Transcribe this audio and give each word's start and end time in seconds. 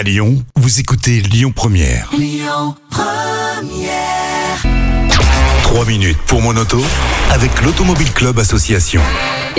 À 0.00 0.02
Lyon, 0.02 0.42
vous 0.56 0.80
écoutez 0.80 1.20
Lyon 1.20 1.52
Première. 1.54 2.10
3 5.62 5.84
minutes 5.84 6.16
pour 6.26 6.40
mon 6.40 6.56
auto 6.56 6.82
avec 7.28 7.60
l'Automobile 7.60 8.10
Club 8.14 8.38
Association. 8.38 9.02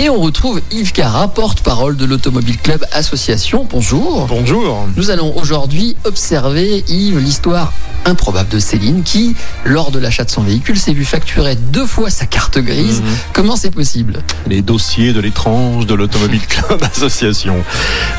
Et 0.00 0.10
on 0.10 0.20
retrouve 0.20 0.60
Yves 0.72 0.90
Cara, 0.90 1.28
porte-parole 1.28 1.96
de 1.96 2.06
l'Automobile 2.06 2.58
Club 2.58 2.84
Association. 2.90 3.68
Bonjour. 3.70 4.26
Bonjour. 4.26 4.88
Nous 4.96 5.10
allons 5.10 5.32
aujourd'hui 5.36 5.94
observer, 6.02 6.82
Yves, 6.88 7.20
l'histoire 7.20 7.72
improbable 8.04 8.48
de 8.48 8.58
Céline 8.58 9.02
qui, 9.02 9.34
lors 9.64 9.90
de 9.90 9.98
l'achat 9.98 10.24
de 10.24 10.30
son 10.30 10.42
véhicule, 10.42 10.78
s'est 10.78 10.92
vu 10.92 11.04
facturer 11.04 11.56
deux 11.56 11.86
fois 11.86 12.10
sa 12.10 12.26
carte 12.26 12.58
grise. 12.58 13.00
Mhm. 13.00 13.06
Comment 13.32 13.56
c'est 13.56 13.70
possible 13.70 14.18
Les 14.48 14.62
dossiers 14.62 15.12
de 15.12 15.20
l'étrange 15.20 15.86
de 15.86 15.94
l'Automobile 15.94 16.46
Club 16.46 16.82
Association. 16.96 17.64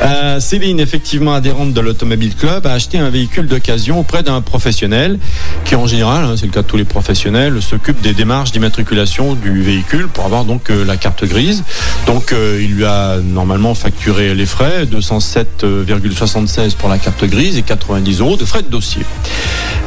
Euh, 0.02 0.40
Céline, 0.40 0.80
effectivement 0.80 1.34
adhérente 1.34 1.74
de 1.74 1.82
l'Automobile 1.82 2.36
Club, 2.36 2.66
a 2.66 2.72
acheté 2.72 2.98
un 2.98 3.10
véhicule 3.10 3.48
d'occasion 3.48 4.00
auprès 4.00 4.24
d'un 4.24 4.42
professionnel 4.42 5.20
qui, 5.66 5.76
en 5.76 5.88
général, 5.88 6.26
hein, 6.26 6.36
c'est 6.38 6.46
le 6.46 6.52
cas 6.52 6.62
de 6.62 6.68
tous 6.68 6.78
les 6.78 6.86
professionnels, 6.86 7.62
s'occupe 7.62 8.02
des 8.02 8.14
démarches 8.14 8.52
d'immatriculation 8.52 9.36
du 9.36 9.62
véhicule 9.62 10.08
pour 10.08 10.26
avoir 10.26 10.46
donc 10.46 10.70
euh, 10.70 10.86
la 10.86 10.98
carte 10.98 11.26
grise. 11.26 11.64
Donc, 12.06 12.32
euh, 12.32 12.60
il 12.62 12.76
lui 12.76 12.86
a 12.86 13.18
normalement 13.18 13.74
facturé 13.76 14.34
les 14.34 14.46
frais, 14.46 14.86
207,76 14.86 16.76
pour 16.76 16.90
la 16.90 16.98
carte 16.98 17.24
grise 17.26 17.58
et 17.58 17.62
90 17.62 18.20
euros 18.20 18.38
de 18.38 18.46
frais 18.46 18.62
de 18.62 18.70
dossier. 18.70 19.06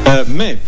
Euh, 0.08 0.24
mais 0.28 0.58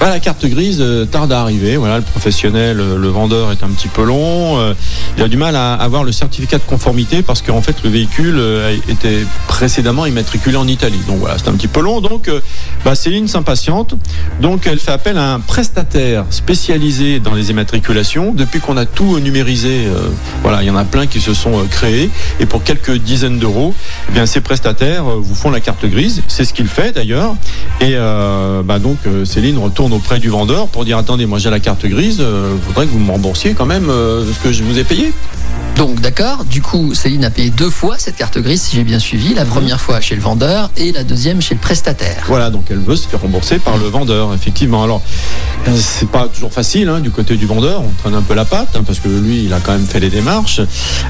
bah, 0.00 0.08
la 0.08 0.18
carte 0.18 0.46
grise 0.46 0.78
euh, 0.80 1.04
tarde 1.04 1.30
à 1.30 1.42
arriver. 1.42 1.76
Voilà, 1.76 1.98
le 1.98 2.02
professionnel, 2.02 2.80
euh, 2.80 2.96
le 2.96 3.08
vendeur 3.08 3.52
est 3.52 3.62
un 3.62 3.68
petit 3.68 3.88
peu 3.88 4.02
long. 4.02 4.58
euh, 4.58 4.72
il 5.18 5.22
a 5.22 5.28
du 5.28 5.36
mal 5.36 5.54
à 5.56 5.74
avoir 5.74 6.04
le 6.04 6.12
certificat 6.12 6.56
de 6.56 6.62
conformité 6.62 7.22
parce 7.22 7.42
qu'en 7.42 7.60
fait 7.60 7.76
le 7.84 7.90
véhicule 7.90 8.40
était 8.88 9.26
précédemment 9.46 10.06
immatriculé 10.06 10.56
en 10.56 10.66
Italie. 10.66 11.00
Donc 11.06 11.18
voilà, 11.18 11.36
c'est 11.36 11.48
un 11.48 11.52
petit 11.52 11.68
peu 11.68 11.80
long. 11.82 12.00
Donc 12.00 12.30
bah, 12.84 12.94
Céline 12.94 13.28
s'impatiente. 13.28 13.94
Donc 14.40 14.66
elle 14.66 14.78
fait 14.78 14.92
appel 14.92 15.18
à 15.18 15.34
un 15.34 15.40
prestataire 15.40 16.24
spécialisé 16.30 17.20
dans 17.20 17.34
les 17.34 17.50
immatriculations. 17.50 18.32
Depuis 18.32 18.60
qu'on 18.60 18.78
a 18.78 18.86
tout 18.86 19.18
numérisé, 19.18 19.86
euh, 19.86 20.08
voilà, 20.42 20.62
il 20.62 20.66
y 20.66 20.70
en 20.70 20.76
a 20.76 20.84
plein 20.84 21.06
qui 21.06 21.20
se 21.20 21.34
sont 21.34 21.52
créés. 21.70 22.08
Et 22.38 22.46
pour 22.46 22.62
quelques 22.62 22.96
dizaines 22.96 23.38
d'euros, 23.38 23.74
eh 24.08 24.12
bien 24.12 24.24
ces 24.24 24.40
prestataires 24.40 25.04
vous 25.04 25.34
font 25.34 25.50
la 25.50 25.60
carte 25.60 25.84
grise. 25.84 26.22
C'est 26.28 26.44
ce 26.44 26.54
qu'il 26.54 26.68
fait 26.68 26.92
d'ailleurs. 26.92 27.34
Et 27.80 27.92
euh, 27.96 28.62
bah, 28.62 28.78
donc 28.78 28.98
Céline 29.24 29.58
retourne 29.58 29.89
auprès 29.92 30.18
du 30.18 30.28
vendeur 30.28 30.68
pour 30.68 30.84
dire 30.84 30.98
attendez, 30.98 31.26
moi 31.26 31.38
j'ai 31.38 31.50
la 31.50 31.60
carte 31.60 31.86
grise, 31.86 32.18
euh, 32.20 32.56
faudrait 32.66 32.86
que 32.86 32.92
vous 32.92 32.98
me 32.98 33.10
remboursiez 33.10 33.54
quand 33.54 33.66
même 33.66 33.88
euh, 33.88 34.24
ce 34.24 34.38
que 34.42 34.52
je 34.52 34.62
vous 34.62 34.78
ai 34.78 34.84
payé. 34.84 35.12
Donc 35.80 35.98
d'accord, 36.02 36.44
du 36.44 36.60
coup 36.60 36.92
Céline 36.92 37.24
a 37.24 37.30
payé 37.30 37.48
deux 37.48 37.70
fois 37.70 37.94
cette 37.96 38.16
carte 38.16 38.36
grise 38.38 38.60
si 38.60 38.76
j'ai 38.76 38.84
bien 38.84 38.98
suivi, 38.98 39.30
Mhm. 39.30 39.36
la 39.36 39.44
première 39.46 39.80
fois 39.80 39.98
chez 40.02 40.14
le 40.14 40.20
vendeur 40.20 40.70
et 40.76 40.92
la 40.92 41.04
deuxième 41.04 41.40
chez 41.40 41.54
le 41.54 41.60
prestataire. 41.60 42.22
Voilà, 42.26 42.50
donc 42.50 42.66
elle 42.68 42.80
veut 42.80 42.96
se 42.96 43.08
faire 43.08 43.22
rembourser 43.22 43.58
par 43.58 43.78
le 43.78 43.86
vendeur, 43.86 44.34
effectivement. 44.34 44.84
Alors, 44.84 45.00
euh, 45.68 45.70
c'est 45.78 46.10
pas 46.10 46.28
toujours 46.28 46.52
facile 46.52 46.86
hein, 46.90 47.00
du 47.00 47.10
côté 47.10 47.34
du 47.36 47.46
vendeur, 47.46 47.80
on 47.80 47.90
traîne 48.02 48.14
un 48.14 48.20
peu 48.20 48.34
la 48.34 48.44
patte, 48.44 48.76
hein, 48.76 48.82
parce 48.86 48.98
que 48.98 49.08
lui, 49.08 49.44
il 49.44 49.54
a 49.54 49.60
quand 49.60 49.72
même 49.72 49.86
fait 49.86 50.00
les 50.00 50.10
démarches. 50.10 50.60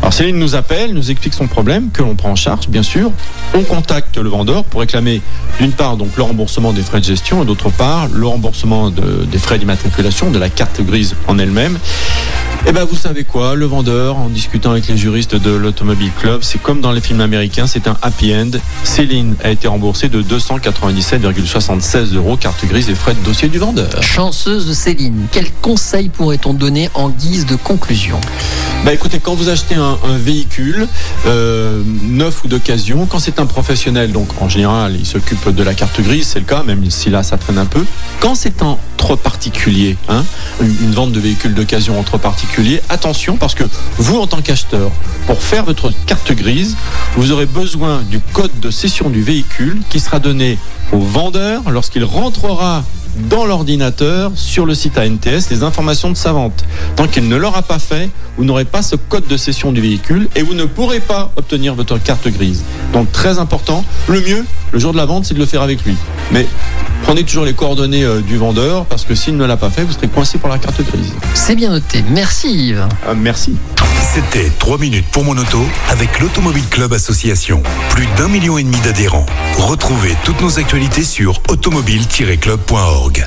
Alors 0.02 0.12
Céline 0.12 0.38
nous 0.38 0.54
appelle, 0.54 0.94
nous 0.94 1.10
explique 1.10 1.34
son 1.34 1.48
problème, 1.48 1.90
que 1.92 2.02
l'on 2.02 2.14
prend 2.14 2.30
en 2.30 2.36
charge, 2.36 2.68
bien 2.68 2.84
sûr. 2.84 3.10
On 3.54 3.62
contacte 3.62 4.18
le 4.18 4.28
vendeur 4.28 4.62
pour 4.62 4.82
réclamer, 4.82 5.20
d'une 5.58 5.72
part, 5.72 5.96
donc 5.96 6.10
le 6.16 6.22
remboursement 6.22 6.72
des 6.72 6.82
frais 6.82 7.00
de 7.00 7.04
gestion, 7.06 7.42
et 7.42 7.44
d'autre 7.44 7.70
part, 7.70 8.06
le 8.06 8.24
remboursement 8.28 8.90
de- 8.90 9.26
des 9.28 9.38
frais 9.38 9.58
d'immatriculation 9.58 10.30
de 10.30 10.38
la 10.38 10.48
carte 10.48 10.80
grise 10.80 11.16
en 11.26 11.40
elle-même. 11.40 11.76
Eh 12.66 12.72
ben, 12.72 12.84
vous 12.84 12.94
savez 12.96 13.24
quoi, 13.24 13.54
le 13.54 13.64
vendeur, 13.64 14.18
en 14.18 14.28
discutant 14.28 14.72
avec 14.72 14.86
les 14.86 14.96
juristes 14.96 15.34
de 15.34 15.50
l'Automobile 15.50 16.12
Club, 16.20 16.42
c'est 16.42 16.60
comme 16.60 16.82
dans 16.82 16.92
les 16.92 17.00
films 17.00 17.22
américains, 17.22 17.66
c'est 17.66 17.88
un 17.88 17.96
happy 18.02 18.34
end. 18.34 18.50
Céline 18.84 19.34
a 19.42 19.50
été 19.50 19.66
remboursée 19.66 20.10
de 20.10 20.22
297,76 20.22 22.14
euros, 22.14 22.36
carte 22.36 22.64
grise 22.66 22.90
et 22.90 22.94
frais 22.94 23.14
de 23.14 23.24
dossier 23.24 23.48
du 23.48 23.58
vendeur. 23.58 23.88
Chanceuse 24.02 24.70
Céline, 24.74 25.26
quel 25.32 25.50
conseil 25.62 26.10
pourrait-on 26.10 26.52
donner 26.52 26.90
en 26.92 27.08
guise 27.08 27.46
de 27.46 27.56
conclusion? 27.56 28.20
Bah 28.84 28.92
écoutez, 28.92 29.20
quand 29.20 29.34
vous 29.34 29.48
achetez 29.48 29.74
un, 29.76 29.98
un 30.04 30.18
véhicule 30.18 30.86
euh, 31.26 31.82
neuf 32.02 32.44
ou 32.44 32.48
d'occasion, 32.48 33.06
quand 33.06 33.18
c'est 33.20 33.40
un 33.40 33.46
professionnel, 33.46 34.12
donc 34.12 34.28
en 34.40 34.48
général 34.50 34.96
il 34.98 35.06
s'occupe 35.06 35.48
de 35.48 35.62
la 35.62 35.72
carte 35.74 36.00
grise, 36.02 36.28
c'est 36.28 36.40
le 36.40 36.44
cas, 36.44 36.62
même 36.62 36.90
si 36.90 37.08
là 37.08 37.22
ça 37.22 37.38
traîne 37.38 37.58
un 37.58 37.66
peu. 37.66 37.84
Quand 38.20 38.34
c'est 38.34 38.62
entre 38.62 39.16
particuliers, 39.16 39.96
hein, 40.08 40.24
une, 40.60 40.74
une 40.82 40.92
vente 40.92 41.12
de 41.12 41.20
véhicules 41.20 41.54
d'occasion 41.54 41.98
entre 41.98 42.18
particuliers, 42.18 42.49
attention 42.88 43.36
parce 43.36 43.54
que 43.54 43.64
vous 43.96 44.18
en 44.18 44.26
tant 44.26 44.42
qu'acheteur, 44.42 44.90
pour 45.26 45.42
faire 45.42 45.64
votre 45.64 45.92
carte 46.06 46.32
grise, 46.32 46.76
vous 47.16 47.32
aurez 47.32 47.46
besoin 47.46 48.02
du 48.10 48.20
code 48.20 48.50
de 48.60 48.70
cession 48.70 49.08
du 49.08 49.22
véhicule 49.22 49.80
qui 49.88 50.00
sera 50.00 50.18
donné 50.18 50.58
au 50.92 50.98
vendeur 50.98 51.70
lorsqu'il 51.70 52.04
rentrera 52.04 52.84
dans 53.28 53.44
l'ordinateur 53.44 54.32
sur 54.34 54.66
le 54.66 54.74
site 54.74 54.98
ANTS 54.98 55.50
les 55.50 55.62
informations 55.62 56.10
de 56.10 56.16
sa 56.16 56.32
vente. 56.32 56.64
Tant 56.96 57.08
qu'il 57.08 57.28
ne 57.28 57.36
l'aura 57.36 57.62
pas 57.62 57.78
fait, 57.78 58.10
vous 58.36 58.44
n'aurez 58.44 58.64
pas 58.64 58.82
ce 58.82 58.96
code 58.96 59.26
de 59.26 59.36
cession 59.36 59.72
du 59.72 59.80
véhicule 59.80 60.28
et 60.36 60.42
vous 60.42 60.54
ne 60.54 60.64
pourrez 60.64 61.00
pas 61.00 61.32
obtenir 61.36 61.74
votre 61.74 61.98
carte 61.98 62.28
grise. 62.28 62.62
Donc 62.92 63.10
très 63.12 63.38
important, 63.38 63.84
le 64.08 64.20
mieux, 64.20 64.44
le 64.72 64.78
jour 64.78 64.92
de 64.92 64.96
la 64.96 65.06
vente, 65.06 65.24
c'est 65.24 65.34
de 65.34 65.38
le 65.40 65.46
faire 65.46 65.62
avec 65.62 65.84
lui. 65.84 65.96
Mais 66.32 66.46
prenez 67.02 67.24
toujours 67.24 67.44
les 67.44 67.54
coordonnées 67.54 68.04
euh, 68.04 68.20
du 68.20 68.36
vendeur 68.36 68.86
parce 68.86 69.04
que 69.04 69.14
s'il 69.14 69.36
ne 69.36 69.44
l'a 69.44 69.56
pas 69.56 69.70
fait, 69.70 69.84
vous 69.84 69.92
serez 69.92 70.08
coincé 70.08 70.38
pour 70.38 70.48
la 70.48 70.58
carte 70.58 70.82
grise. 70.82 71.12
C'est 71.34 71.56
bien 71.56 71.70
noté, 71.70 72.04
merci 72.10 72.68
Yves. 72.68 72.86
Euh, 73.08 73.14
merci. 73.16 73.56
C'était 74.12 74.50
3 74.58 74.78
minutes 74.78 75.06
pour 75.12 75.24
mon 75.24 75.36
auto 75.36 75.62
avec 75.88 76.18
l'Automobile 76.20 76.66
Club 76.68 76.92
Association. 76.92 77.62
Plus 77.90 78.06
d'un 78.16 78.28
million 78.28 78.58
et 78.58 78.62
demi 78.62 78.78
d'adhérents. 78.80 79.26
Retrouvez 79.58 80.16
toutes 80.24 80.40
nos 80.40 80.58
actualités 80.58 81.04
sur 81.04 81.40
automobile-club.org. 81.48 83.26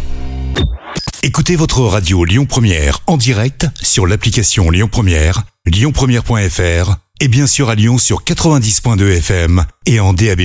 Écoutez 1.25 1.55
votre 1.55 1.81
radio 1.81 2.25
Lyon 2.25 2.45
Première 2.45 2.99
en 3.07 3.15
direct 3.15 3.67
sur 3.81 4.05
l'application 4.05 4.69
Lyon 4.69 4.89
Première, 4.91 5.43
lyonpremière.fr 5.65 6.95
et 7.21 7.27
bien 7.29 7.47
sûr 7.47 7.69
à 7.69 7.75
Lyon 7.75 7.97
sur 7.97 8.23
90.2 8.23 9.17
FM 9.19 9.63
et 9.85 10.01
en 10.01 10.11
DAB+. 10.11 10.41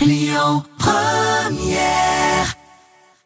Lyon 0.00 0.62
Première 0.78 2.11